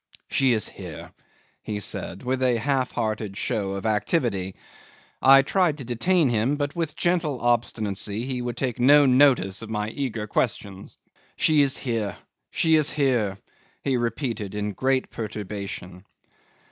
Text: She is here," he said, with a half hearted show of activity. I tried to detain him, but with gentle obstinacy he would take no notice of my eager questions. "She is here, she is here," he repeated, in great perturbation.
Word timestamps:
She 0.31 0.53
is 0.53 0.67
here," 0.67 1.11
he 1.61 1.79
said, 1.79 2.23
with 2.23 2.41
a 2.41 2.57
half 2.57 2.89
hearted 2.89 3.37
show 3.37 3.73
of 3.73 3.85
activity. 3.85 4.55
I 5.21 5.43
tried 5.43 5.77
to 5.77 5.83
detain 5.83 6.29
him, 6.29 6.55
but 6.55 6.75
with 6.75 6.95
gentle 6.95 7.39
obstinacy 7.39 8.25
he 8.25 8.41
would 8.41 8.57
take 8.57 8.79
no 8.79 9.05
notice 9.05 9.61
of 9.61 9.69
my 9.69 9.89
eager 9.91 10.25
questions. 10.25 10.97
"She 11.35 11.61
is 11.61 11.77
here, 11.77 12.17
she 12.49 12.73
is 12.77 12.89
here," 12.93 13.37
he 13.83 13.95
repeated, 13.95 14.55
in 14.55 14.73
great 14.73 15.11
perturbation. 15.11 16.03